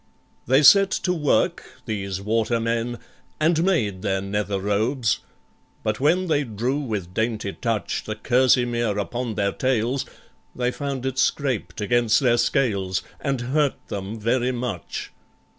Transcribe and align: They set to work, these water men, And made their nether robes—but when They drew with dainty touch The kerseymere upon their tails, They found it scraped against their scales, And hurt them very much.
They 0.47 0.63
set 0.63 0.89
to 1.05 1.13
work, 1.13 1.63
these 1.85 2.19
water 2.19 2.59
men, 2.59 2.97
And 3.39 3.63
made 3.63 4.01
their 4.01 4.19
nether 4.19 4.59
robes—but 4.59 5.99
when 5.99 6.25
They 6.25 6.43
drew 6.43 6.79
with 6.79 7.13
dainty 7.13 7.53
touch 7.53 8.05
The 8.05 8.15
kerseymere 8.15 8.97
upon 8.97 9.35
their 9.35 9.51
tails, 9.51 10.07
They 10.55 10.71
found 10.71 11.05
it 11.05 11.19
scraped 11.19 11.81
against 11.81 12.19
their 12.19 12.37
scales, 12.39 13.03
And 13.19 13.41
hurt 13.41 13.75
them 13.89 14.19
very 14.19 14.51
much. 14.51 15.11